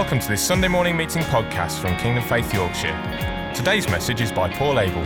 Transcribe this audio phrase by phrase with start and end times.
[0.00, 3.52] Welcome to this Sunday morning meeting podcast from Kingdom Faith Yorkshire.
[3.54, 5.02] Today's message is by Paul Abel.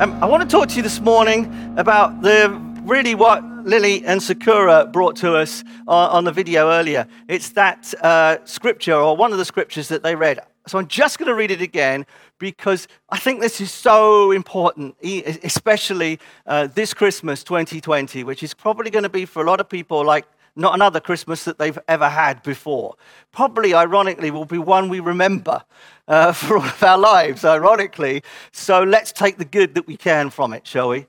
[0.00, 4.22] Um, I want to talk to you this morning about the really what Lily and
[4.22, 7.08] Sakura brought to us on, on the video earlier.
[7.26, 10.38] It's that uh, scripture or one of the scriptures that they read.
[10.68, 12.06] So I'm just going to read it again
[12.38, 18.92] because I think this is so important, especially uh, this Christmas 2020, which is probably
[18.92, 20.24] going to be for a lot of people like
[20.56, 22.96] not another Christmas that they've ever had before.
[23.32, 25.64] Probably, ironically, will be one we remember
[26.06, 28.22] uh, for all of our lives, ironically.
[28.52, 31.06] So let's take the good that we can from it, shall we?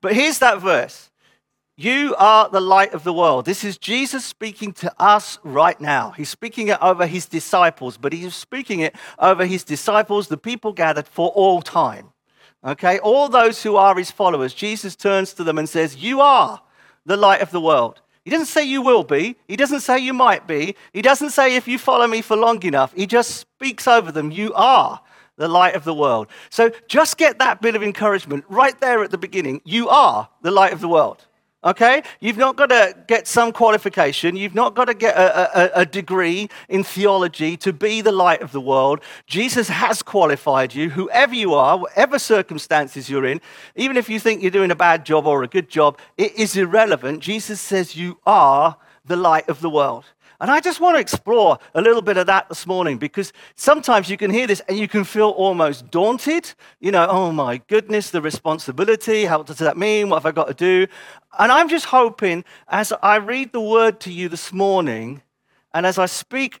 [0.00, 1.10] But here's that verse
[1.76, 3.44] You are the light of the world.
[3.44, 6.10] This is Jesus speaking to us right now.
[6.10, 10.72] He's speaking it over his disciples, but he's speaking it over his disciples, the people
[10.72, 12.12] gathered for all time.
[12.64, 16.60] Okay, all those who are his followers, Jesus turns to them and says, You are
[17.06, 18.00] the light of the world.
[18.28, 19.36] He doesn't say you will be.
[19.46, 20.76] He doesn't say you might be.
[20.92, 22.92] He doesn't say if you follow me for long enough.
[22.92, 24.30] He just speaks over them.
[24.30, 25.00] You are
[25.38, 26.26] the light of the world.
[26.50, 29.62] So just get that bit of encouragement right there at the beginning.
[29.64, 31.24] You are the light of the world.
[31.64, 32.02] Okay?
[32.20, 34.36] You've not got to get some qualification.
[34.36, 38.42] You've not got to get a, a, a, degree in theology to be the light
[38.42, 39.00] of the world.
[39.26, 43.40] Jesus has qualified you, whoever you are, whatever circumstances you're in,
[43.74, 46.56] even if you think you're doing a bad job or a good job, it is
[46.56, 47.20] irrelevant.
[47.20, 50.04] Jesus says you are the light of the world.
[50.40, 54.08] And I just want to explore a little bit of that this morning because sometimes
[54.08, 56.54] you can hear this and you can feel almost daunted.
[56.78, 59.24] You know, oh my goodness, the responsibility.
[59.24, 60.08] How does that mean?
[60.08, 60.86] What have I got to do?
[61.40, 65.22] And I'm just hoping as I read the word to you this morning
[65.74, 66.60] and as I speak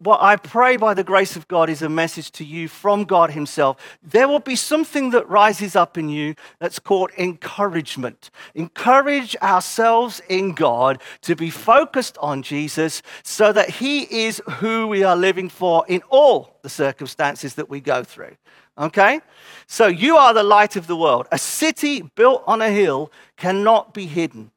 [0.00, 3.32] what I pray by the grace of God is a message to you from God
[3.32, 3.76] Himself.
[4.02, 8.30] There will be something that rises up in you that's called encouragement.
[8.54, 15.04] Encourage ourselves in God to be focused on Jesus so that He is who we
[15.04, 18.36] are living for in all the circumstances that we go through.
[18.78, 19.20] Okay?
[19.66, 21.26] So you are the light of the world.
[21.30, 24.50] A city built on a hill cannot be hidden.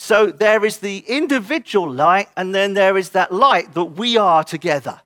[0.00, 4.44] So there is the individual light, and then there is that light that we are
[4.44, 5.00] together.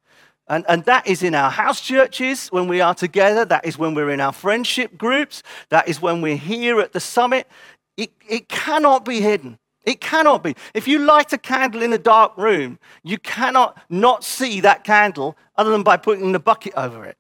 [0.49, 3.47] And, and that is in our house churches when we are together.
[3.47, 5.43] That is when we're in our friendship groups.
[5.71, 7.49] That is when we're here at the summit.
[7.97, 9.59] It, it cannot be hidden.
[9.87, 10.55] It cannot be.
[10.75, 15.39] If you light a candle in a dark room, you cannot not see that candle
[15.57, 17.17] other than by putting the bucket over it.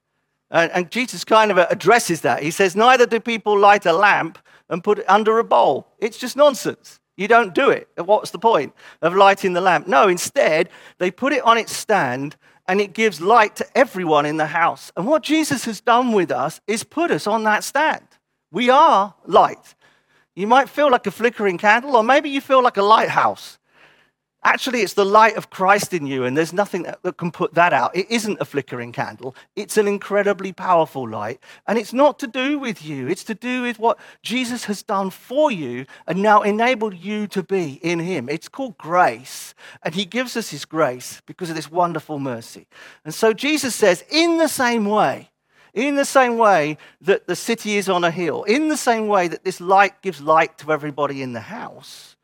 [0.50, 2.42] And, and Jesus kind of addresses that.
[2.42, 5.88] He says, Neither do people light a lamp and put it under a bowl.
[5.98, 7.00] It's just nonsense.
[7.16, 7.88] You don't do it.
[7.96, 9.86] What's the point of lighting the lamp?
[9.86, 10.68] No, instead,
[10.98, 12.36] they put it on its stand
[12.66, 14.92] and it gives light to everyone in the house.
[14.96, 18.06] And what Jesus has done with us is put us on that stand.
[18.50, 19.74] We are light.
[20.34, 23.58] You might feel like a flickering candle, or maybe you feel like a lighthouse.
[24.44, 27.54] Actually, it's the light of Christ in you, and there's nothing that, that, can put
[27.54, 27.94] that out.
[27.94, 31.40] It isn't a flickering candle, it's an incredibly powerful light.
[31.68, 35.10] And it's not to do with you, it's to do with what Jesus has done
[35.10, 38.28] for you and now enabled you to be in Him.
[38.28, 39.54] It's called grace,
[39.84, 42.66] and He gives us His grace because of this wonderful mercy.
[43.04, 45.30] And so Jesus says, in the same way,
[45.72, 49.28] in the same way that the city is on a hill, in the same way
[49.28, 52.16] that this light gives light to everybody in the house,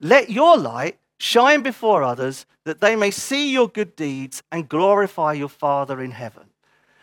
[0.00, 5.34] let your light Shine before others that they may see your good deeds and glorify
[5.34, 6.44] your Father in heaven.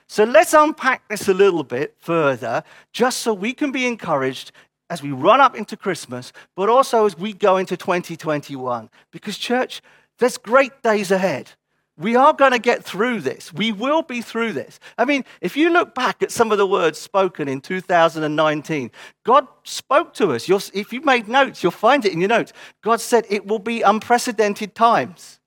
[0.08, 4.52] So let's unpack this a little bit further, just so we can be encouraged
[4.90, 8.90] as we run up into Christmas, but also as we go into 2021.
[9.12, 9.84] Because, church,
[10.18, 11.52] there's great days ahead.
[12.00, 13.52] We are going to get through this.
[13.52, 14.80] We will be through this.
[15.00, 18.92] I mean, if you look back at some of the words spoken in 2019,
[19.24, 20.48] God spoke to us.
[20.48, 22.54] You'll, if you made notes, you'll find it in your notes.
[22.84, 25.40] God said it will be unprecedented times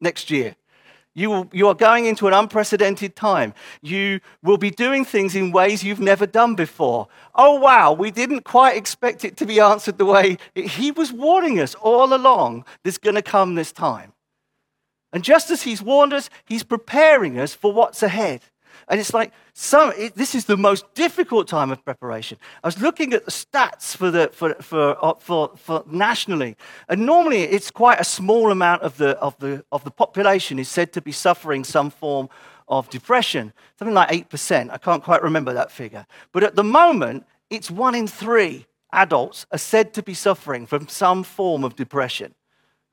[0.00, 0.54] next year.
[1.14, 3.52] You, will, you are going into an unprecedented time.
[3.82, 7.08] You will be doing things in ways you've never done before.
[7.34, 11.58] Oh, wow, we didn't quite expect it to be answered the way He was warning
[11.58, 12.66] us all along.
[12.84, 14.12] There's going to come this time.
[15.12, 18.42] And just as he's warned us, he's preparing us for what's ahead.
[18.88, 19.32] And it's like,
[19.72, 22.38] it, this is the most difficult time of preparation.
[22.62, 26.56] I was looking at the stats for, the, for, for, uh, for, for nationally,
[26.88, 30.68] and normally it's quite a small amount of the, of, the, of the population is
[30.68, 32.28] said to be suffering some form
[32.66, 34.70] of depression, something like 8%.
[34.70, 36.06] I can't quite remember that figure.
[36.32, 40.88] But at the moment, it's one in three adults are said to be suffering from
[40.88, 42.34] some form of depression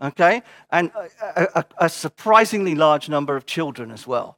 [0.02, 0.42] okay?
[0.72, 4.38] And a, a, a, surprisingly large number of children as well.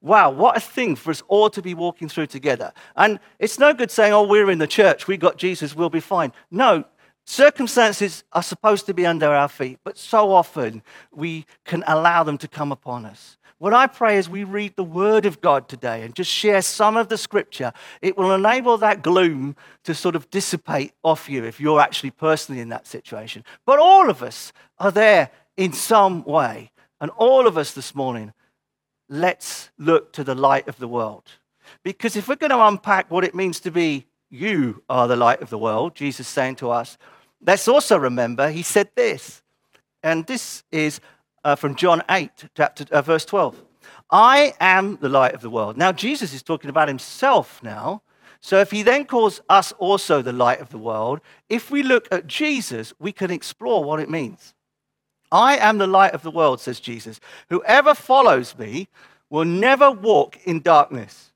[0.00, 2.72] Wow, what a thing for us all to be walking through together.
[2.94, 6.00] And it's no good saying, oh, we're in the church, we got Jesus, we'll be
[6.00, 6.32] fine.
[6.50, 6.84] No,
[7.30, 10.82] Circumstances are supposed to be under our feet, but so often
[11.12, 13.36] we can allow them to come upon us.
[13.58, 16.96] What I pray is we read the Word of God today and just share some
[16.96, 21.60] of the Scripture, it will enable that gloom to sort of dissipate off you if
[21.60, 23.44] you're actually personally in that situation.
[23.66, 26.70] But all of us are there in some way.
[27.00, 28.32] And all of us this morning,
[29.08, 31.24] let's look to the light of the world.
[31.82, 35.42] Because if we're going to unpack what it means to be you are the light
[35.42, 36.96] of the world, Jesus saying to us,
[37.44, 39.42] Let's also remember he said this,
[40.02, 41.00] and this is
[41.48, 43.64] uh, from John 8, chapter, uh, verse 12.
[44.10, 45.78] I am the light of the world.
[45.78, 48.02] Now, Jesus is talking about himself now.
[48.42, 52.06] So, if he then calls us also the light of the world, if we look
[52.12, 54.52] at Jesus, we can explore what it means.
[55.32, 57.18] I am the light of the world, says Jesus.
[57.48, 58.88] Whoever follows me
[59.30, 61.32] will never walk in darkness,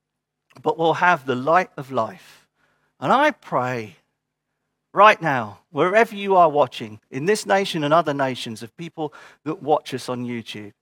[0.60, 2.46] but will have the light of life.
[3.00, 3.96] And I pray
[4.92, 9.12] right now, wherever you are watching, in this nation and other nations of people
[9.44, 10.72] that watch us on YouTube,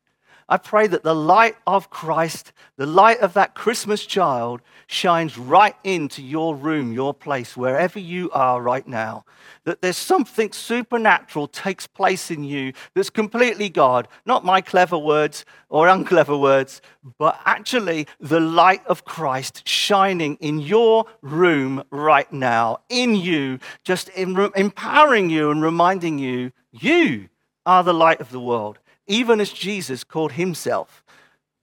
[0.52, 5.76] I pray that the light of Christ, the light of that Christmas child, shines right
[5.84, 9.24] into your room, your place, wherever you are right now.
[9.62, 15.44] That there's something supernatural takes place in you that's completely God, not my clever words
[15.68, 16.82] or unclever words,
[17.16, 24.10] but actually the light of Christ shining in your room right now, in you, just
[24.16, 27.28] empowering you and reminding you, you
[27.64, 31.04] are the light of the world even as Jesus called himself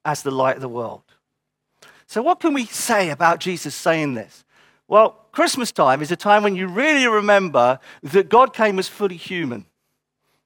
[0.03, 1.03] as the light of the world.
[2.05, 4.44] So, what can we say about Jesus saying this?
[4.88, 9.15] Well, Christmas time is a time when you really remember that God came as fully
[9.15, 9.65] human.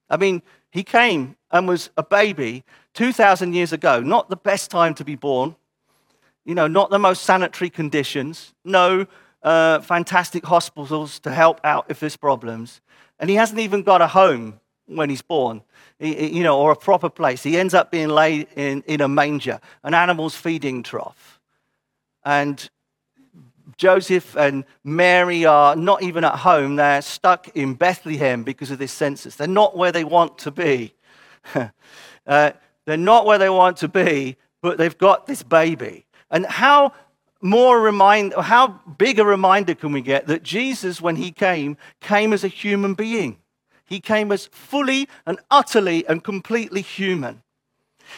[0.10, 2.64] I mean, he came and was a baby
[2.94, 5.56] 2,000 years ago, not the best time to be born,
[6.46, 9.06] you know, not the most sanitary conditions, no
[9.44, 12.80] uh, fantastic hospitals to help out if there's problems.
[13.20, 14.61] And he hasn't even got a home
[14.96, 15.62] when he's born,
[16.00, 17.44] you know, or a proper place.
[17.44, 21.40] He ends up being laid in, in a manger, an animal's feeding trough.
[22.24, 22.70] And
[23.78, 26.76] Joseph and Mary are not even at home.
[26.76, 29.36] They're stuck in Bethlehem because of this census.
[29.36, 30.94] They're not where they want to be.
[31.56, 32.52] uh,
[32.86, 36.06] they're not where they want to be, but they've got this baby.
[36.30, 36.94] And how
[37.42, 42.34] more remind, how big a reminder can we get that Jesus, when he came, came
[42.34, 43.41] as a human being?
[43.92, 47.44] He came as fully and utterly and completely human.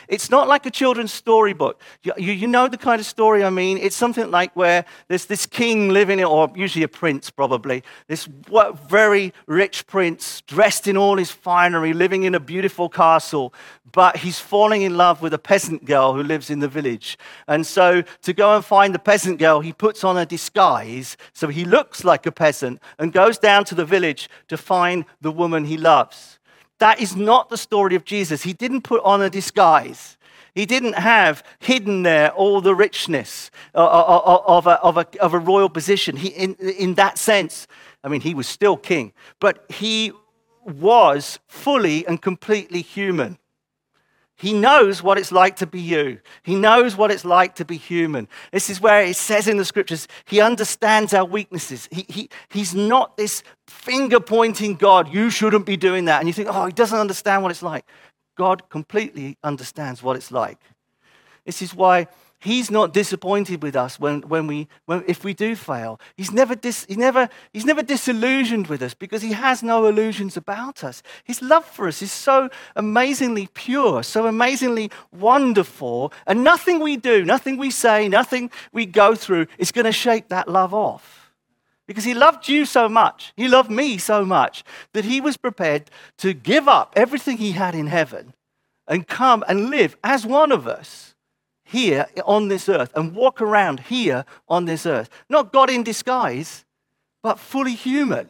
[0.07, 1.81] It's not like a children's storybook.
[2.03, 3.77] You, you, know the kind of story I mean.
[3.77, 8.27] It's something like where there's this king living, in, or usually a prince probably, this
[8.87, 13.53] very rich prince dressed in all his finery, living in a beautiful castle,
[13.91, 17.17] but he's falling in love with a peasant girl who lives in the village.
[17.47, 21.47] And so to go and find the peasant girl, he puts on a disguise so
[21.47, 25.65] he looks like a peasant and goes down to the village to find the woman
[25.65, 26.32] he loves.
[26.83, 28.43] That is not the story of Jesus.
[28.43, 30.17] He didn't put on a disguise.
[30.53, 35.07] He didn't have hidden there all the richness uh, uh, uh, of a, of a,
[35.21, 36.17] of a royal position.
[36.17, 37.67] He, in, in that sense,
[38.03, 40.11] I mean, he was still king, but he
[40.65, 43.37] was fully and completely human.
[44.35, 46.19] He knows what it's like to be you.
[46.41, 48.27] He knows what it's like to be human.
[48.51, 51.87] This is where it says in the scriptures, He understands our weaknesses.
[51.91, 56.19] He, he, he's not this finger pointing God, you shouldn't be doing that.
[56.19, 57.85] And you think, oh, He doesn't understand what it's like.
[58.35, 60.57] God completely understands what it's like.
[61.45, 62.07] This is why
[62.43, 65.97] He's not disappointed with us when, when we, when, if we do fail.
[66.17, 70.35] He's never, dis, he never, he's never disillusioned with us because he has no illusions
[70.35, 71.01] about us.
[71.23, 77.23] His love for us is so amazingly pure, so amazingly wonderful, and nothing we do,
[77.23, 81.31] nothing we say, nothing we go through is going to shake that love off.
[81.87, 85.89] Because he loved you so much, he loved me so much, that he was prepared
[86.17, 88.33] to give up everything he had in heaven
[88.85, 91.12] and come and live as one of us
[91.73, 95.09] here on this earth and walk around here on this earth.
[95.27, 96.65] Not God in disguise,
[97.21, 98.29] but fully human.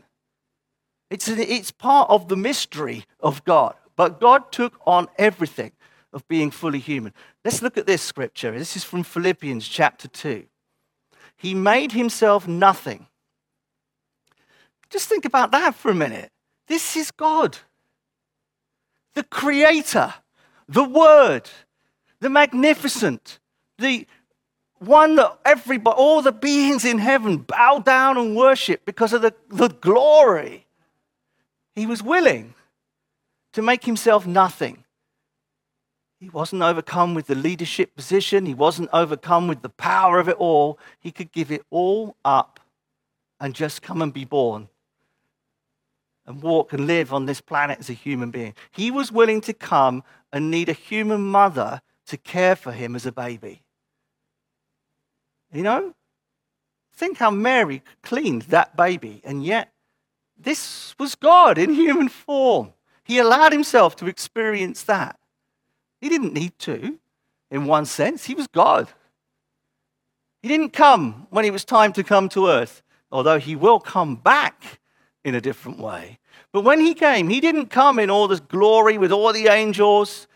[1.09, 3.75] It's, it's part of the mystery of God.
[3.95, 5.73] But God took on everything
[6.13, 7.13] of being fully human.
[7.43, 8.57] Let's look at this scripture.
[8.57, 10.45] This is from Philippians chapter 2.
[11.35, 13.07] He made himself nothing.
[14.89, 16.31] Just think about that for a minute.
[16.67, 17.57] This is God,
[19.15, 20.13] the creator,
[20.69, 21.49] the word
[22.23, 23.39] the magnificent,
[23.77, 24.07] the
[24.79, 29.33] one that everybody, all the beings in heaven bow down and worship because of the,
[29.49, 30.65] the glory.
[31.75, 32.53] He was willing
[33.51, 34.85] to make himself nothing.
[36.17, 40.37] He wasn't overcome with the leadership position, he wasn't overcome with the power of it
[40.37, 40.79] all.
[41.01, 42.61] He could give it all up
[43.41, 44.69] and just come and be born
[46.25, 48.53] and walk and live on this planet as a human being.
[48.71, 53.05] He was willing to come and need a human mother to care for him as
[53.05, 53.63] a baby.
[55.51, 55.93] You know?
[56.95, 59.73] Think how Mary cleaned that baby, and yet
[60.37, 62.73] this was God in human form.
[63.03, 65.19] He allowed himself to experience that.
[65.99, 66.99] He didn't need to,
[67.49, 68.25] in one sense.
[68.25, 68.89] He was God.
[70.41, 74.15] He didn't come when it was time to come to earth, although he will come
[74.15, 74.79] back
[75.23, 76.19] in a different way.
[76.51, 80.27] But when he came, he didn't come in all this glory with all the angels.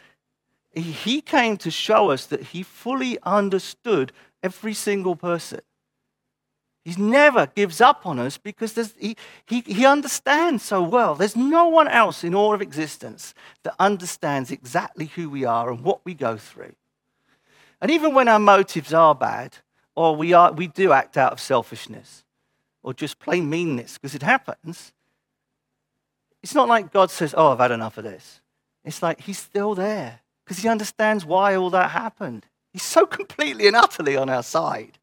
[0.82, 4.12] He came to show us that he fully understood
[4.44, 5.62] every single person.
[6.86, 11.16] He never gives up on us because he, he, he understands so well.
[11.16, 15.84] There's no one else in all of existence that understands exactly who we are and
[15.84, 16.74] what we go through.
[17.82, 19.58] And even when our motives are bad,
[19.96, 22.24] or we, are, we do act out of selfishness,
[22.84, 24.94] or just plain meanness, because it happens,
[26.42, 28.40] it's not like God says, Oh, I've had enough of this.
[28.86, 32.46] It's like He's still there because He understands why all that happened.
[32.72, 34.98] He's so completely and utterly on our side.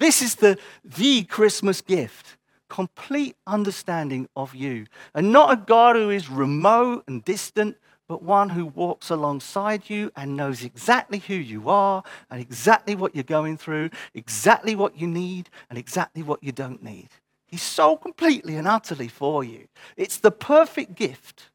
[0.00, 2.36] This is the, the Christmas gift
[2.68, 4.86] complete understanding of you.
[5.14, 10.10] And not a God who is remote and distant, but one who walks alongside you
[10.16, 15.06] and knows exactly who you are and exactly what you're going through, exactly what you
[15.06, 17.08] need, and exactly what you don't need.
[17.46, 19.68] He's so completely and utterly for you.
[19.96, 21.50] It's the perfect gift.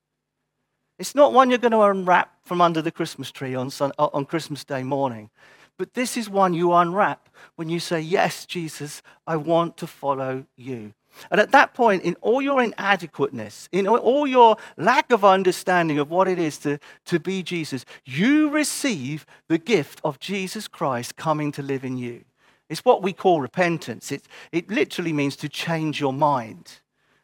[1.00, 4.26] It's not one you're going to unwrap from under the Christmas tree on, uh, on
[4.26, 5.30] Christmas Day morning.
[5.78, 10.46] But this is one you unwrap when you say, Yes, Jesus, I want to follow
[10.56, 10.94] you.
[11.30, 16.10] And at that point, in all your inadequateness, in all your lack of understanding of
[16.10, 21.52] what it is to, to be Jesus, you receive the gift of Jesus Christ coming
[21.52, 22.24] to live in you.
[22.70, 24.12] It's what we call repentance.
[24.12, 26.80] It, it literally means to change your mind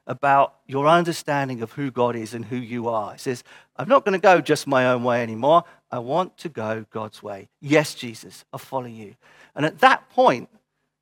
[0.09, 3.13] about your understanding of who God is and who you are.
[3.13, 3.43] It says,
[3.77, 5.63] I'm not going to go just my own way anymore.
[5.91, 7.47] I want to go God's way.
[7.61, 9.15] Yes, Jesus, I follow you.
[9.55, 10.49] And at that point,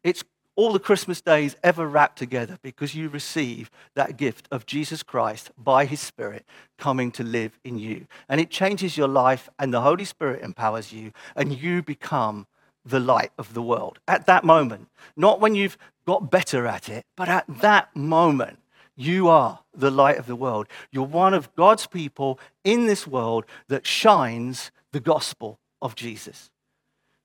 [0.04, 0.26] it's
[0.58, 5.52] all the Christmas days ever wrapped together because you receive that gift of Jesus Christ
[5.58, 6.46] by his Spirit
[6.78, 8.08] coming to live in you.
[8.28, 12.46] And it changes your life, and the Holy Spirit empowers you, and you become
[12.84, 14.90] the light of the world at that moment.
[15.16, 18.60] Not when you've got better at it, but at that moment.
[18.98, 20.68] You are the light of the world.
[20.92, 26.50] You're one of God's people in this world that shines the gospel of Jesus.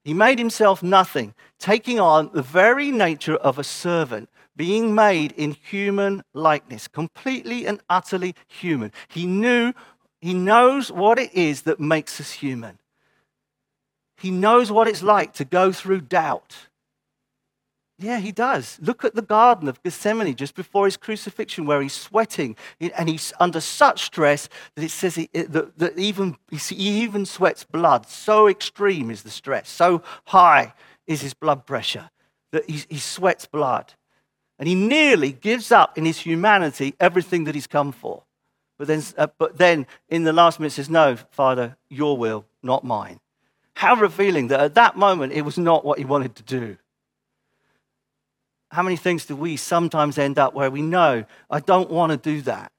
[0.05, 5.53] He made himself nothing, taking on the very nature of a servant, being made in
[5.53, 8.93] human likeness, completely and utterly human.
[9.09, 9.73] He knew,
[10.21, 12.79] he knows what it is that makes us human.
[14.19, 16.69] He knows what it's like to go through doubt
[18.03, 18.79] yeah, he does.
[18.81, 23.33] Look at the Garden of Gethsemane just before his crucifixion, where he's sweating and he's
[23.39, 28.09] under such stress that it says he, that, that even, he even sweats blood.
[28.09, 30.75] So extreme is the stress, so high
[31.07, 32.11] is his blood pressure
[32.53, 33.95] that he, he sweats blood.
[34.59, 38.23] And he nearly gives up in his humanity everything that he's come for.
[38.79, 42.85] But then, uh, but then in the last minute says, No, Father, your will, not
[42.85, 43.21] mine.
[43.75, 46.77] How revealing that at that moment it was not what he wanted to do
[48.73, 52.17] how many things do we sometimes end up where we know, I don't want to
[52.17, 52.73] do that?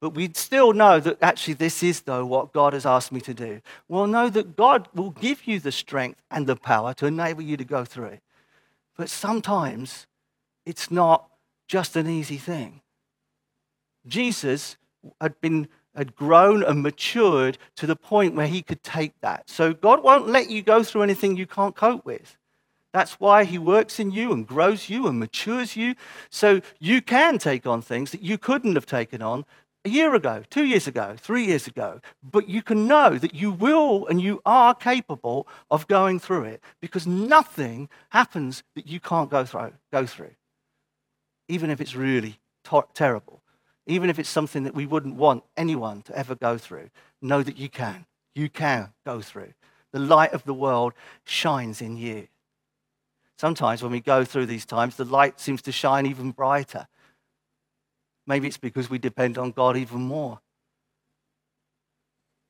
[0.00, 3.34] But we still know that actually this is, though, what God has asked me to
[3.34, 3.60] do.
[3.88, 7.56] Well, know that God will give you the strength and the power to enable you
[7.56, 8.22] to go through it.
[8.96, 10.06] But sometimes
[10.64, 11.28] it's not
[11.66, 12.82] just an easy thing.
[14.06, 14.76] Jesus
[15.20, 19.50] had been had grown and matured to the point where he could take that.
[19.50, 22.37] So God won't let you go through anything you can't cope with.
[22.92, 25.94] That's why he works in you and grows you and matures you
[26.30, 29.44] so you can take on things that you couldn't have taken on
[29.84, 32.00] a year ago, two years ago, three years ago.
[32.22, 36.62] But you can know that you will and you are capable of going through it
[36.80, 40.30] because nothing happens that you can't go through, go through
[41.48, 43.42] even if it's really to- terrible,
[43.86, 46.90] even if it's something that we wouldn't want anyone to ever go through.
[47.20, 48.06] Know that you can.
[48.34, 49.54] You can go through.
[49.92, 50.92] The light of the world
[51.24, 52.28] shines in you.
[53.38, 56.88] Sometimes when we go through these times, the light seems to shine even brighter.
[58.26, 60.40] Maybe it's because we depend on God even more.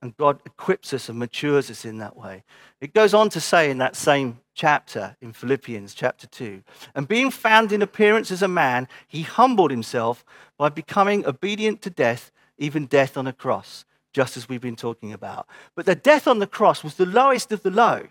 [0.00, 2.42] And God equips us and matures us in that way.
[2.80, 6.62] It goes on to say in that same chapter in Philippians chapter 2
[6.94, 10.24] and being found in appearance as a man, he humbled himself
[10.56, 15.12] by becoming obedient to death, even death on a cross, just as we've been talking
[15.12, 15.46] about.
[15.74, 18.06] But the death on the cross was the lowest of the low.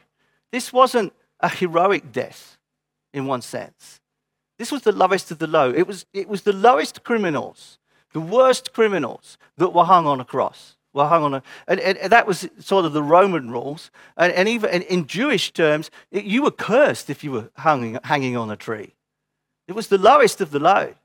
[0.52, 2.57] This wasn't a heroic death
[3.18, 4.00] in one sense.
[4.58, 5.72] This was the lowest of the low.
[5.72, 7.78] It was, it was the lowest criminals,
[8.14, 10.76] the worst criminals that were hung on a cross.
[10.94, 13.92] Were hung on a, and, and that was sort of the Roman rules.
[14.16, 18.00] And, and even in, in Jewish terms, it, you were cursed if you were hanging,
[18.04, 18.96] hanging on a tree.
[19.68, 20.96] It was the lowest of the low.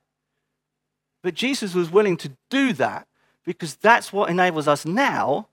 [1.22, 3.06] But Jesus was willing to do that
[3.44, 5.48] because that's what enables us now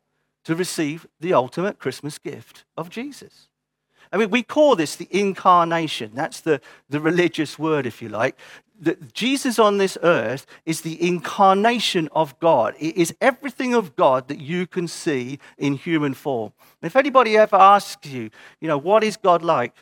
[0.46, 3.49] to receive the ultimate Christmas gift of Jesus.
[4.12, 6.12] I mean, we call this the incarnation.
[6.14, 8.38] That's the, the religious word, if you like.
[8.82, 12.76] That Jesus on this earth is the incarnation of God.
[12.80, 16.54] It is everything of God that you can see in human form.
[16.82, 19.74] If anybody ever asks you, you know, what is God like?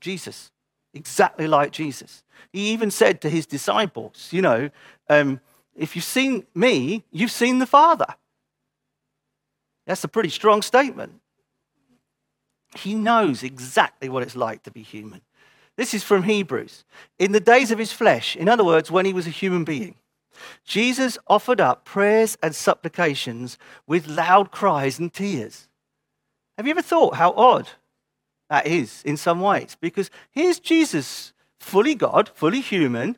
[0.00, 0.52] Jesus,
[0.92, 2.22] exactly like Jesus.
[2.52, 4.70] He even said to his disciples, you know,
[5.08, 5.40] um,
[5.74, 8.14] if you've seen me, you've seen the Father.
[9.86, 11.20] That's a pretty strong statement.
[12.78, 15.22] He knows exactly what it's like to be human.
[15.76, 16.84] This is from Hebrews.
[17.18, 19.96] In the days of his flesh, in other words, when he was a human being,
[20.64, 25.68] Jesus offered up prayers and supplications with loud cries and tears.
[26.56, 27.68] Have you ever thought how odd
[28.48, 29.76] that is in some ways?
[29.80, 33.16] Because here's Jesus, fully God, fully human,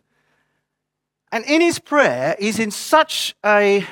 [1.31, 3.87] and in his prayer, he's in such a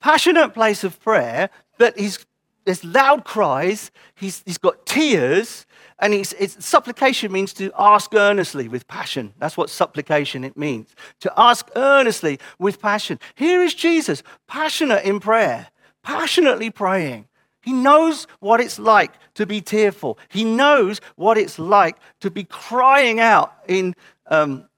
[0.00, 2.24] passionate place of prayer that he's,
[2.64, 5.66] there's loud cries, he's, he's got tears,
[5.98, 9.34] and he's, supplication means to ask earnestly with passion.
[9.38, 10.94] That's what supplication it means.
[11.20, 13.18] To ask earnestly with passion.
[13.34, 15.68] Here is Jesus, passionate in prayer,
[16.02, 17.26] passionately praying.
[17.62, 20.18] He knows what it's like to be tearful.
[20.28, 23.94] He knows what it's like to be crying out in
[24.28, 24.68] um,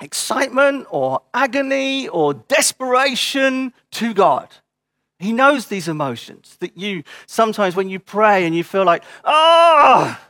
[0.00, 4.48] excitement or agony or desperation to God.
[5.20, 10.18] He knows these emotions that you sometimes when you pray and you feel like, ah,
[10.18, 10.28] oh!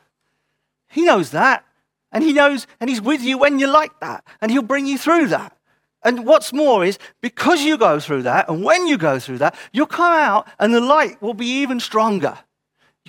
[0.89, 1.65] he knows that.
[2.13, 4.25] And he knows, and he's with you when you're like that.
[4.41, 5.57] And he'll bring you through that.
[6.03, 9.55] And what's more is because you go through that, and when you go through that,
[9.73, 12.39] you'll come out and the light will be even stronger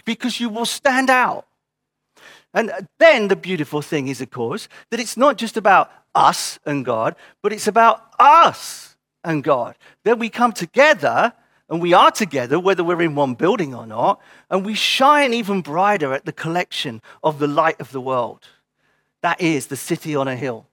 [0.06, 1.48] because you will stand out.
[2.54, 6.86] And then the beautiful thing is, of course, that it's not just about us and
[6.86, 9.78] God, but it's about us and God.
[10.04, 11.34] Then we come together
[11.72, 15.62] and we are together, whether we're in one building or not, and we shine even
[15.62, 18.46] brighter at the collection of the light of the world.
[19.22, 20.68] That is the city on a hill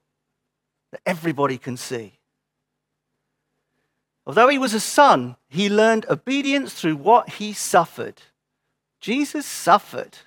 [0.91, 2.15] that everybody can see.
[4.27, 8.21] Although he was a son, he learned obedience through what he suffered.
[9.01, 10.19] Jesus suffered.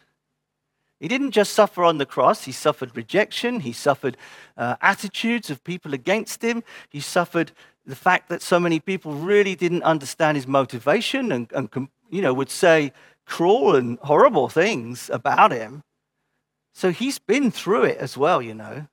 [1.01, 4.15] He didn't just suffer on the cross, he suffered rejection, he suffered
[4.55, 7.51] uh, attitudes of people against him, he suffered
[7.85, 12.33] the fact that so many people really didn't understand his motivation and, and you know,
[12.33, 12.93] would say
[13.25, 15.83] cruel and horrible things about him.
[16.73, 18.87] So he's been through it as well, you know.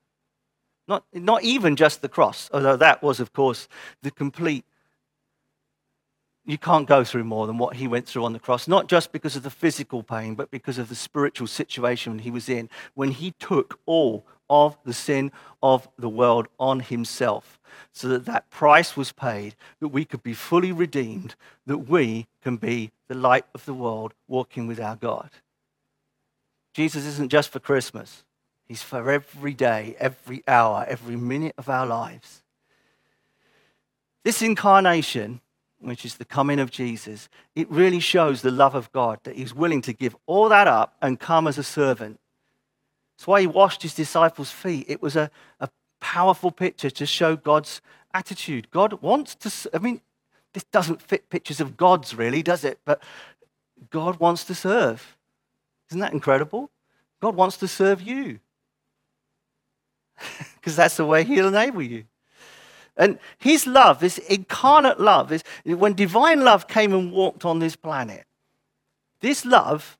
[0.86, 3.68] Not, not even just the cross, although that was, of course,
[4.02, 4.64] the complete
[6.48, 9.12] you can't go through more than what he went through on the cross, not just
[9.12, 13.10] because of the physical pain, but because of the spiritual situation he was in when
[13.10, 15.32] he took all of the sin
[15.62, 17.58] of the world on himself
[17.92, 21.34] so that that price was paid that we could be fully redeemed
[21.66, 25.30] that we can be the light of the world walking with our god
[26.74, 28.24] jesus isn't just for christmas
[28.66, 32.42] he's for every day every hour every minute of our lives
[34.24, 35.40] this incarnation
[35.80, 39.54] which is the coming of Jesus, it really shows the love of God that he's
[39.54, 42.18] willing to give all that up and come as a servant.
[43.18, 44.86] That's why he washed his disciples' feet.
[44.88, 45.28] It was a,
[45.58, 47.80] a powerful picture to show God's
[48.14, 48.70] attitude.
[48.70, 50.00] God wants to, I mean,
[50.52, 52.78] this doesn't fit pictures of gods really, does it?
[52.84, 53.02] But
[53.90, 55.16] God wants to serve.
[55.90, 56.70] Isn't that incredible?
[57.20, 58.38] God wants to serve you.
[60.54, 62.04] Because that's the way he'll enable you.
[62.96, 67.74] And his love, this incarnate love, is when divine love came and walked on this
[67.74, 68.26] planet.
[69.20, 69.97] This love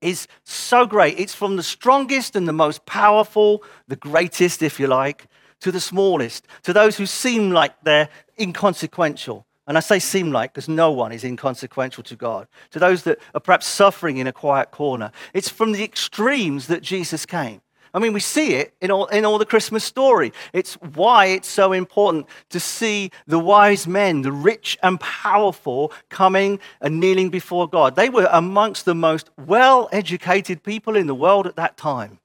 [0.00, 1.18] is so great.
[1.18, 5.26] It's from the strongest and the most powerful, the greatest, if you like,
[5.60, 8.08] to the smallest, to those who seem like they're
[8.38, 9.46] inconsequential.
[9.66, 12.48] And I say seem like because no one is inconsequential to God.
[12.70, 15.12] To those that are perhaps suffering in a quiet corner.
[15.32, 17.60] It's from the extremes that Jesus came.
[17.92, 20.32] I mean, we see it in all, in all the Christmas story.
[20.52, 26.60] It's why it's so important to see the wise men, the rich and powerful, coming
[26.80, 27.96] and kneeling before God.
[27.96, 32.20] They were amongst the most well educated people in the world at that time.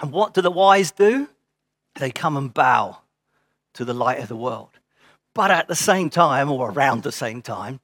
[0.00, 1.28] And what do the wise do?
[1.96, 2.98] They come and bow
[3.74, 4.70] to the light of the world.
[5.34, 7.80] But at the same time, or around the same time,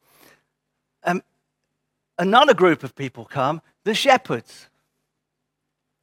[2.19, 4.69] another group of people come the shepherds.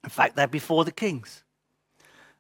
[0.04, 1.43] In fact, they're before the kings.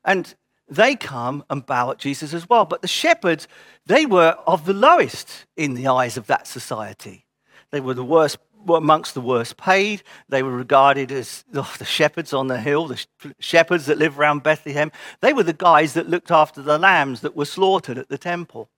[0.05, 0.33] And
[0.69, 2.65] they come and bow at Jesus as well.
[2.65, 3.47] But the shepherds,
[3.85, 7.25] they were of the lowest in the eyes of that society.
[7.71, 10.03] They were the worst, were amongst the worst paid.
[10.29, 13.05] They were regarded as oh, the shepherds on the hill, the
[13.39, 14.91] shepherds that live around Bethlehem.
[15.21, 18.69] They were the guys that looked after the lambs that were slaughtered at the temple.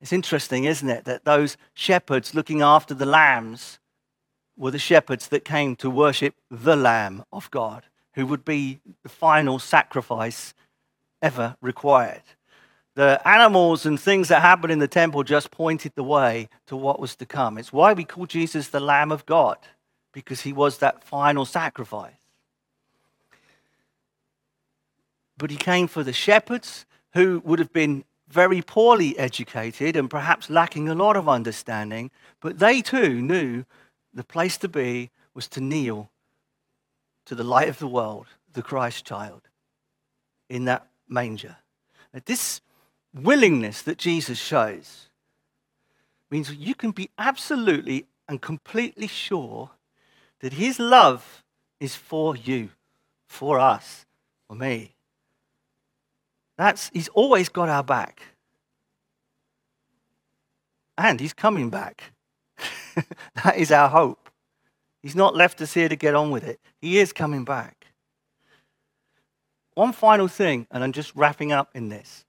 [0.00, 3.78] It's interesting, isn't it, that those shepherds looking after the lambs
[4.56, 9.08] were the shepherds that came to worship the Lamb of God, who would be the
[9.08, 10.54] final sacrifice
[11.20, 12.22] ever required.
[12.94, 16.98] The animals and things that happened in the temple just pointed the way to what
[16.98, 17.58] was to come.
[17.58, 19.58] It's why we call Jesus the Lamb of God,
[20.12, 22.14] because he was that final sacrifice.
[25.36, 30.50] But he came for the shepherds who would have been very poorly educated and perhaps
[30.50, 32.10] lacking a lot of understanding,
[32.40, 33.64] but they too knew
[34.12, 36.10] the place to be was to kneel
[37.26, 39.42] to the light of the world, the Christ child,
[40.48, 41.56] in that manger.
[42.12, 42.60] Now, this
[43.14, 45.08] willingness that Jesus shows
[46.30, 49.70] means you can be absolutely and completely sure
[50.40, 51.44] that his love
[51.80, 52.70] is for you,
[53.26, 54.06] for us,
[54.48, 54.95] for me.
[56.58, 58.22] That's, he's always got our back.
[60.98, 62.12] And he's coming back.
[63.44, 64.30] that is our hope.
[65.02, 66.58] He's not left us here to get on with it.
[66.80, 67.86] He is coming back.
[69.74, 72.24] One final thing, and I'm just wrapping up in this.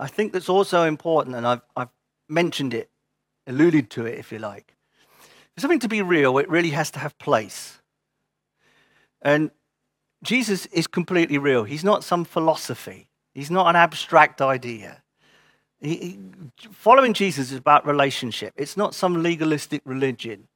[0.00, 1.90] I think that's also important, and I've, I've
[2.28, 2.90] mentioned it,
[3.46, 4.74] alluded to it, if you like.
[5.54, 7.80] For something to be real, it really has to have place.
[9.20, 9.52] And
[10.24, 11.62] Jesus is completely real.
[11.64, 15.02] He's not some philosophy, he's not an abstract idea.
[15.80, 16.18] He, he,
[16.70, 20.48] following Jesus is about relationship, it's not some legalistic religion.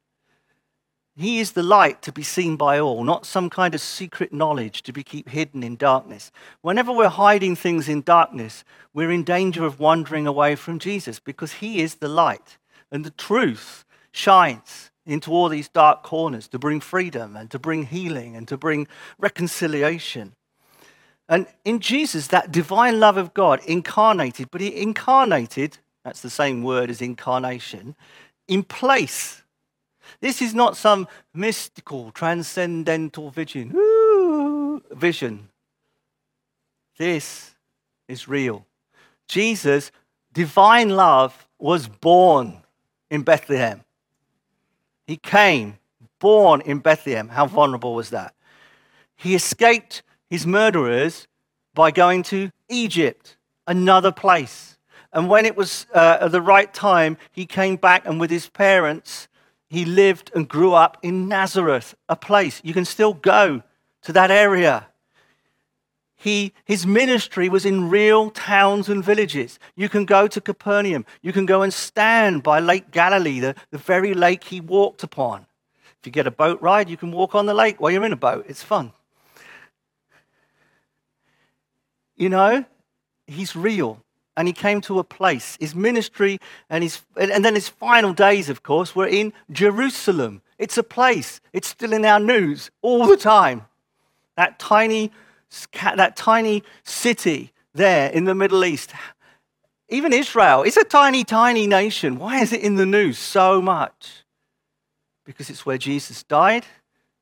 [1.17, 4.83] He is the light to be seen by all, not some kind of secret knowledge
[4.83, 6.31] to be kept hidden in darkness.
[6.61, 8.63] Whenever we're hiding things in darkness,
[8.93, 12.59] we're in danger of wandering away from Jesus because he is the light.
[12.91, 17.87] And the truth shines into all these dark corners to bring freedom and to bring
[17.87, 18.87] healing and to bring
[19.17, 20.33] reconciliation.
[21.29, 26.63] And in Jesus, that divine love of God incarnated, but he incarnated, that's the same
[26.63, 27.95] word as incarnation,
[28.47, 29.43] in place
[30.19, 33.71] this is not some mystical, transcendental vision.
[34.91, 35.49] Vision.
[36.97, 37.55] This
[38.07, 38.65] is real.
[39.27, 39.91] Jesus,
[40.33, 42.61] divine love, was born
[43.09, 43.83] in Bethlehem.
[45.05, 45.77] He came,
[46.19, 47.29] born in Bethlehem.
[47.29, 48.33] How vulnerable was that?
[49.15, 51.27] He escaped his murderers
[51.73, 54.77] by going to Egypt, another place.
[55.13, 58.49] And when it was uh, at the right time, he came back and with his
[58.49, 59.27] parents,
[59.69, 63.63] he lived and grew up in Nazareth, a place you can still go
[64.03, 64.87] to that area.
[66.15, 69.59] He, his ministry was in real towns and villages.
[69.75, 71.05] You can go to Capernaum.
[71.21, 75.45] You can go and stand by Lake Galilee, the, the very lake he walked upon.
[75.99, 78.13] If you get a boat ride, you can walk on the lake while you're in
[78.13, 78.45] a boat.
[78.47, 78.93] It's fun.
[82.17, 82.65] You know,
[83.27, 84.03] he's real
[84.35, 85.57] and he came to a place.
[85.59, 90.41] His ministry and, his, and then his final days, of course, were in Jerusalem.
[90.57, 91.39] It's a place.
[91.53, 93.65] It's still in our news all the time.
[94.35, 95.11] That tiny,
[95.81, 98.93] that tiny city there in the Middle East.
[99.89, 102.19] Even Israel is a tiny, tiny nation.
[102.19, 104.23] Why is it in the news so much?
[105.23, 106.65] Because it's where Jesus died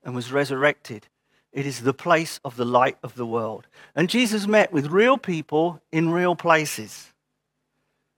[0.04, 1.08] and was resurrected.
[1.56, 3.66] It is the place of the light of the world.
[3.96, 7.14] And Jesus met with real people in real places.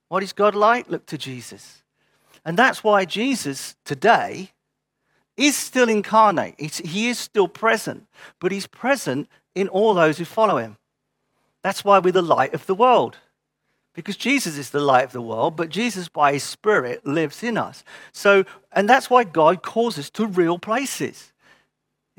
[0.10, 0.90] What is God like?
[0.90, 1.84] Look to Jesus.
[2.44, 4.54] And that's why Jesus today
[5.38, 6.60] is still incarnate.
[6.60, 8.08] he is still present,
[8.40, 10.78] but he's present in all those who follow him.
[11.62, 13.18] That's why we're the light of the world.
[13.94, 17.56] Because Jesus is the light of the world, but Jesus, by his Spirit, lives in
[17.56, 17.84] us.
[18.14, 21.34] So, and that's why God calls us to real places.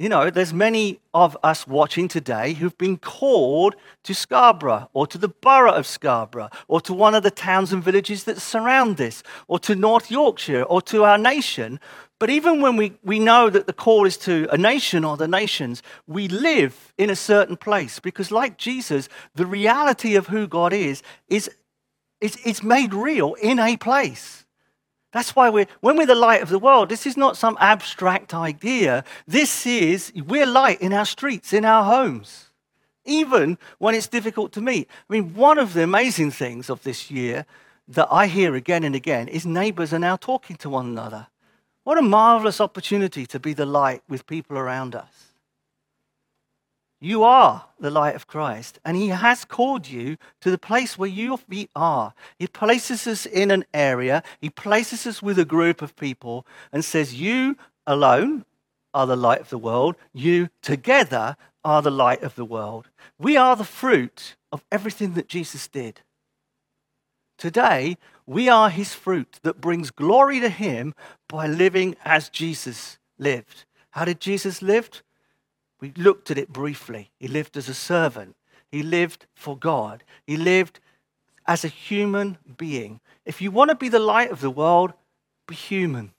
[0.00, 5.18] You know, there's many of us watching today who've been called to Scarborough or to
[5.18, 9.24] the borough of Scarborough or to one of the towns and villages that surround this
[9.48, 11.80] or to North Yorkshire or to our nation.
[12.20, 15.26] But even when we, we know that the call is to a nation or the
[15.26, 20.72] nations, we live in a certain place because, like Jesus, the reality of who God
[20.72, 21.50] is is,
[22.20, 24.44] is, is made real in a place.
[25.18, 28.32] That's why we're, when we're the light of the world, this is not some abstract
[28.32, 29.02] idea.
[29.26, 32.50] This is, we're light in our streets, in our homes,
[33.04, 34.88] even when it's difficult to meet.
[35.10, 37.46] I mean, one of the amazing things of this year
[37.88, 41.26] that I hear again and again is neighbors are now talking to one another.
[41.82, 45.27] What a marvelous opportunity to be the light with people around us.
[47.00, 51.08] You are the light of Christ, and He has called you to the place where
[51.08, 51.38] you
[51.76, 52.12] are.
[52.38, 56.84] He places us in an area, He places us with a group of people, and
[56.84, 57.56] says, You
[57.86, 58.44] alone
[58.92, 59.94] are the light of the world.
[60.12, 62.88] You together are the light of the world.
[63.18, 66.00] We are the fruit of everything that Jesus did.
[67.36, 70.94] Today, we are His fruit that brings glory to Him
[71.28, 73.66] by living as Jesus lived.
[73.90, 75.02] How did Jesus live?
[75.80, 77.10] We looked at it briefly.
[77.18, 78.36] He lived as a servant,
[78.70, 80.80] he lived for God, he lived
[81.46, 83.00] as a human being.
[83.24, 84.92] If you want to be the light of the world,
[85.46, 86.12] be human.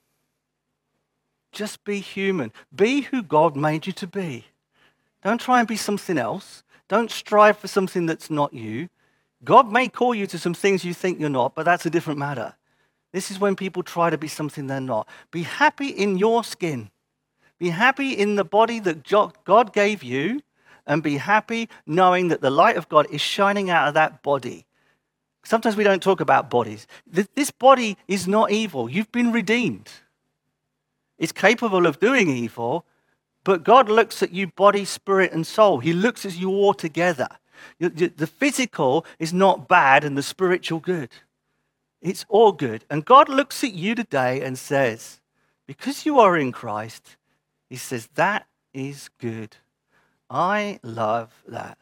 [1.52, 2.52] Just be human.
[2.74, 4.46] Be who God made you to be.
[5.22, 6.62] Don't try and be something else.
[6.88, 8.88] Don't strive for something that's not you.
[9.42, 12.18] God may call you to some things you think you're not, but that's a different
[12.18, 12.54] matter.
[13.12, 15.08] This is when people try to be something they're not.
[15.30, 16.90] Be happy in your skin.
[17.60, 19.04] Be happy in the body that
[19.44, 20.40] God gave you,
[20.86, 24.66] and be happy knowing that the light of God is shining out of that body.
[25.44, 26.88] Sometimes we don't talk about bodies.
[27.06, 28.90] This body is not evil.
[28.90, 29.88] You've been redeemed.
[31.18, 32.86] It's capable of doing evil,
[33.44, 35.78] but God looks at you body, spirit, and soul.
[35.78, 37.28] He looks at you all together.
[37.78, 41.10] The physical is not bad and the spiritual good.
[42.00, 42.86] It's all good.
[42.90, 45.20] And God looks at you today and says,
[45.66, 47.16] because you are in Christ,
[47.70, 49.56] he says, That is good.
[50.28, 51.78] I love that.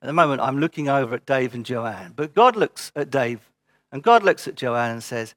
[0.00, 3.50] At the moment, I'm looking over at Dave and Joanne, but God looks at Dave
[3.90, 5.34] and God looks at Joanne and says,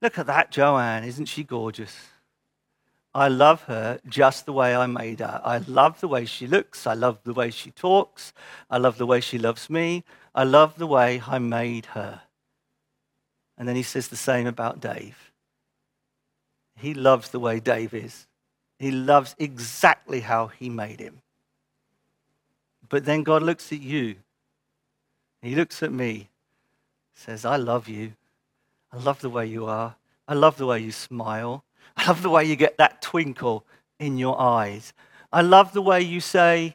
[0.00, 1.04] Look at that Joanne.
[1.04, 1.96] Isn't she gorgeous?
[3.14, 5.40] I love her just the way I made her.
[5.44, 6.86] I love the way she looks.
[6.86, 8.32] I love the way she talks.
[8.70, 10.04] I love the way she loves me.
[10.34, 12.22] I love the way I made her.
[13.58, 15.32] And then he says the same about Dave.
[16.76, 18.26] He loves the way Dave is.
[18.80, 21.20] He loves exactly how he made him.
[22.88, 24.16] But then God looks at you.
[25.42, 26.30] He looks at me,
[27.14, 28.14] says, I love you.
[28.90, 29.96] I love the way you are.
[30.26, 31.62] I love the way you smile.
[31.94, 33.66] I love the way you get that twinkle
[33.98, 34.94] in your eyes.
[35.30, 36.74] I love the way you say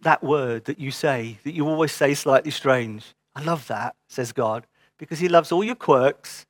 [0.00, 3.14] that word that you say, that you always say slightly strange.
[3.36, 6.46] I love that, says God, because He loves all your quirks,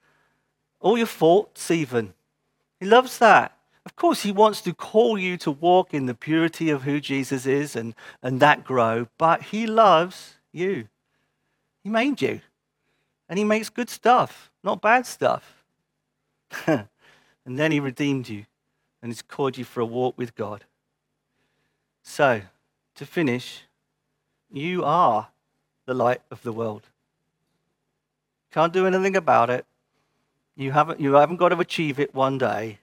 [0.78, 2.14] all your faults, even.
[2.78, 3.57] He loves that.
[3.88, 7.46] Of course, he wants to call you to walk in the purity of who Jesus
[7.46, 10.88] is and, and that grow, but he loves you.
[11.82, 12.42] He made you.
[13.30, 15.64] And he makes good stuff, not bad stuff.
[16.66, 16.86] and
[17.46, 18.44] then he redeemed you
[19.00, 20.66] and he's called you for a walk with God.
[22.02, 22.42] So,
[22.94, 23.62] to finish,
[24.52, 25.28] you are
[25.86, 26.82] the light of the world.
[28.52, 29.64] Can't do anything about it.
[30.56, 32.80] You haven't, you haven't got to achieve it one day.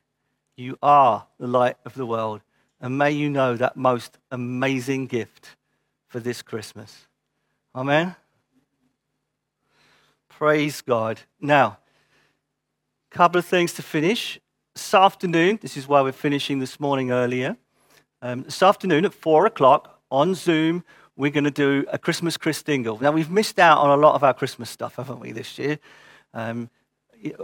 [0.57, 2.41] You are the light of the world.
[2.79, 5.55] And may you know that most amazing gift
[6.07, 7.07] for this Christmas.
[7.73, 8.15] Amen.
[10.29, 11.21] Praise God.
[11.39, 11.77] Now,
[13.11, 14.39] a couple of things to finish.
[14.73, 17.57] This afternoon, this is why we're finishing this morning earlier.
[18.21, 20.83] Um, this afternoon at four o'clock on Zoom,
[21.15, 22.99] we're going to do a Christmas Christingle.
[22.99, 25.79] Now, we've missed out on a lot of our Christmas stuff, haven't we, this year?
[26.33, 26.69] Um,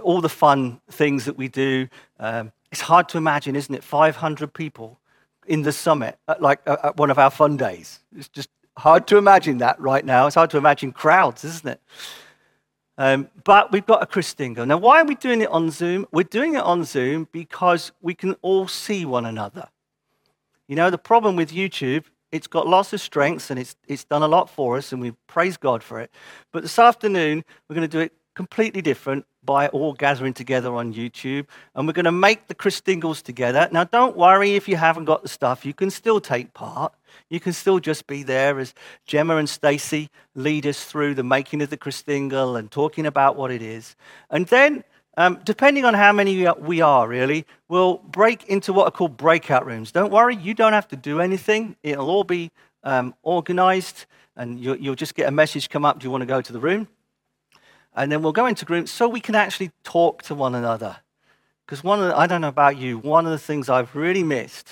[0.03, 1.87] all the fun things that we do.
[2.19, 3.83] Um, it's hard to imagine, isn't it?
[3.83, 4.99] 500 people
[5.47, 7.99] in the summit, at like at one of our fun days.
[8.15, 10.27] It's just hard to imagine that right now.
[10.27, 11.81] It's hard to imagine crowds, isn't it?
[12.97, 14.67] Um, but we've got a Christingle.
[14.67, 16.05] Now, why are we doing it on Zoom?
[16.11, 19.69] We're doing it on Zoom because we can all see one another.
[20.67, 24.21] You know, the problem with YouTube, it's got lots of strengths and it's, it's done
[24.21, 26.11] a lot for us, and we praise God for it.
[26.51, 30.93] But this afternoon, we're going to do it completely different by all gathering together on
[30.93, 31.47] YouTube.
[31.73, 33.67] And we're going to make the Christingles together.
[33.71, 35.65] Now, don't worry if you haven't got the stuff.
[35.65, 36.93] You can still take part.
[37.29, 38.73] You can still just be there as
[39.05, 43.51] Gemma and Stacy lead us through the making of the Christingle and talking about what
[43.51, 43.95] it is.
[44.29, 44.83] And then,
[45.17, 49.65] um, depending on how many we are, really, we'll break into what are called breakout
[49.65, 49.91] rooms.
[49.91, 51.75] Don't worry, you don't have to do anything.
[51.83, 52.51] It'll all be
[52.83, 54.05] um, organized,
[54.37, 55.99] and you'll, you'll just get a message come up.
[55.99, 56.87] Do you want to go to the room?
[57.95, 60.97] And then we'll go into groups so we can actually talk to one another.
[61.65, 64.67] Because one the, I don't know about you, one of the things I've really missed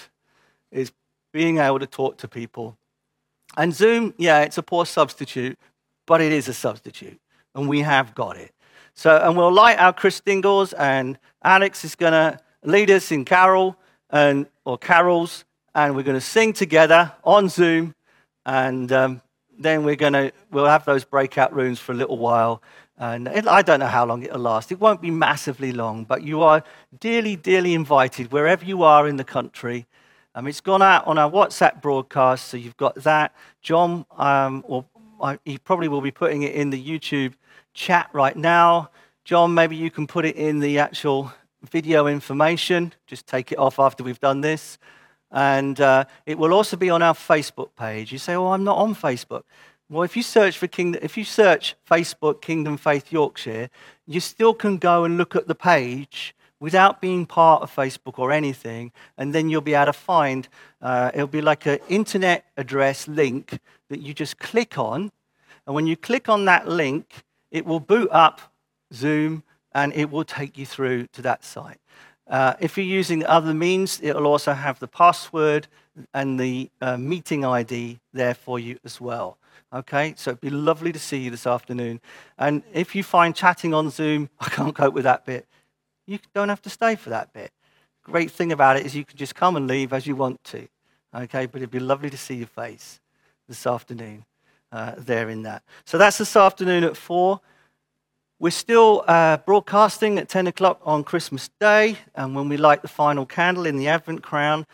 [0.71, 0.91] is
[1.31, 2.77] being able to talk to people.
[3.57, 5.57] And Zoom, yeah, it's a poor substitute,
[6.05, 7.19] but it is a substitute.
[7.55, 8.53] And we have got it.
[8.93, 13.77] So, and we'll light our Christingles, and Alex is going to lead us in carol
[14.09, 17.95] and or carols, and we're going to sing together on Zoom,
[18.45, 19.21] and um,
[19.57, 22.61] then we're going to we'll have those breakout rooms for a little while,
[22.99, 24.71] and I don't know how long it'll last.
[24.71, 26.63] It won't be massively long, but you are
[26.99, 29.85] dearly, dearly invited wherever you are in the country.
[30.35, 33.33] Um, it's gone out on our WhatsApp broadcast, so you've got that.
[33.61, 34.85] John, um, or
[35.45, 37.33] he probably will be putting it in the YouTube
[37.73, 38.89] chat right now.
[39.23, 41.31] John, maybe you can put it in the actual
[41.69, 42.93] video information.
[43.07, 44.77] Just take it off after we've done this.
[45.31, 48.11] And uh, it will also be on our Facebook page.
[48.11, 49.43] You say, "Oh, I'm not on Facebook."
[49.91, 53.71] Well, if you search for Kingdom, if you search Facebook Kingdom Faith Yorkshire,
[54.05, 58.31] you still can go and look at the page without being part of Facebook or
[58.31, 60.47] anything, and then you'll be able to find.
[60.79, 63.57] Uh, it'll be like an internet address link
[63.89, 65.11] that you just click on,
[65.65, 68.41] and when you click on that link, it will boot up
[68.93, 69.41] Zoom
[69.73, 71.79] and it will take you through to that site.
[72.27, 75.67] Uh, if you're using other means, it'll also have the password
[76.13, 79.38] and the uh, meeting ID there for you as well.
[79.73, 82.01] Okay, so it'd be lovely to see you this afternoon.
[82.37, 85.47] And if you find chatting on Zoom, I can't cope with that bit,
[86.07, 87.51] you don't have to stay for that bit.
[88.03, 90.67] Great thing about it is you can just come and leave as you want to.
[91.15, 92.99] Okay, but it'd be lovely to see your face
[93.47, 94.25] this afternoon
[94.71, 95.63] uh, there in that.
[95.85, 97.39] So that's this afternoon at 4.
[98.39, 102.87] We're still uh, broadcasting at 10 o'clock on Christmas Day, and when we light the
[102.87, 104.65] final candle in the Advent crown,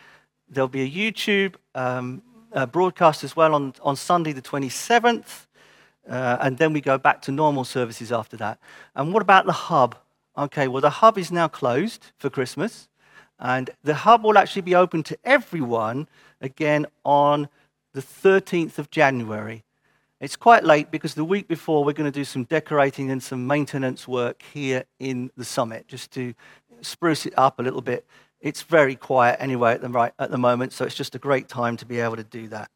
[0.48, 2.22] there'll be a YouTube um,
[2.56, 5.46] uh, broadcast as well on, on Sunday, the 27th,
[6.10, 8.58] uh, and then we go back to normal services after that.
[8.96, 9.96] And what about the hub?
[10.38, 12.88] Okay, well, the hub is now closed for Christmas,
[13.40, 16.08] and the hub will actually be open to everyone
[16.42, 17.50] again on
[17.94, 19.64] the 13th of January.
[20.22, 23.46] It's quite late because the week before we're going to do some decorating and some
[23.46, 26.34] maintenance work here in the summit just to
[26.82, 28.06] spruce it up a little bit.
[28.46, 31.50] It's very quiet anyway at the, right, at the moment, so it's just a great
[31.50, 32.70] time to be able to do that.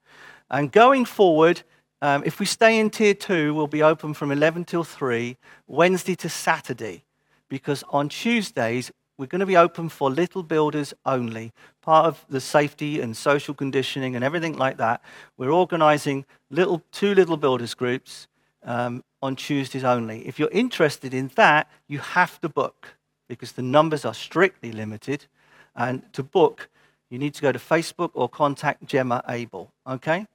[0.50, 1.62] And going forward,
[2.02, 6.16] um, if we stay in tier two, we'll be open from 11 till 3, Wednesday
[6.16, 7.04] to Saturday,
[7.50, 11.52] because on Tuesdays we're going to be open for little builders only.
[11.84, 15.04] Part of the safety and social conditioning and everything like that,
[15.38, 18.28] we're organizing little, two little builders groups
[18.64, 20.28] um, on Tuesdays only.
[20.28, 22.96] If you're interested in that, you have to book
[23.28, 25.28] because the numbers are strictly limited.
[25.80, 26.70] And to book,
[27.10, 29.72] you need to go to Facebook or contact Gemma Abel.
[29.88, 30.28] Okay?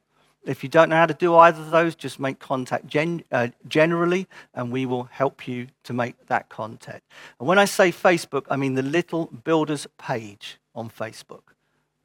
[0.44, 3.48] If you don't know how to do either of those, just make contact gen- uh,
[3.68, 7.02] generally, and we will help you to make that contact.
[7.38, 11.42] And when I say Facebook, I mean the Little Builders page on Facebook.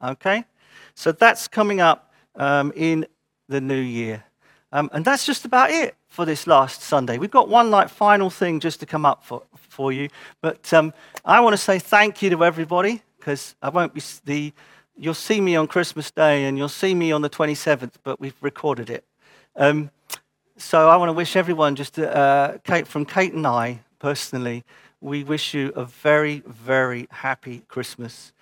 [0.04, 0.44] Okay?
[0.94, 3.06] So that's coming up um, in
[3.48, 4.22] the new year.
[4.72, 7.16] Um, and that's just about it for this last Sunday.
[7.16, 10.10] We've got one like final thing just to come up for, for you.
[10.42, 10.92] But um,
[11.24, 14.52] I want to say thank you to everybody because I won't be the
[14.96, 18.36] you'll see me on Christmas Day and you'll see me on the 27th, but we've
[18.42, 19.04] recorded it.
[19.56, 19.90] Um,
[20.56, 24.64] so I want to wish everyone, just uh, Kate, from Kate and I personally,
[25.00, 28.32] we wish you a very, very happy Christmas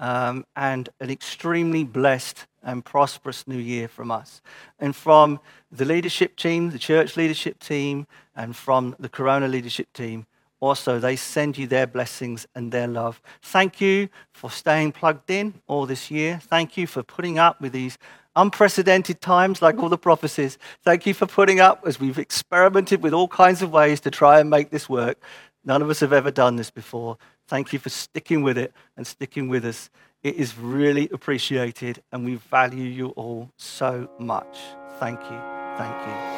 [0.00, 4.42] um, and an extremely blessed and prosperous new year from us.
[4.80, 5.38] And from
[5.70, 10.26] the leadership team, the church leadership team, and from the Corona leadership team,
[10.60, 13.20] also they send you their blessings and their love.
[13.42, 16.40] Thank you for staying plugged in all this year.
[16.42, 17.98] Thank you for putting up with these
[18.36, 20.58] unprecedented times like all the prophecies.
[20.84, 24.40] Thank you for putting up as we've experimented with all kinds of ways to try
[24.40, 25.20] and make this work.
[25.64, 27.18] None of us have ever done this before.
[27.48, 29.90] Thank you for sticking with it and sticking with us.
[30.22, 34.58] It is really appreciated and we value you all so much.
[34.98, 35.40] Thank you.
[35.76, 36.37] Thank you.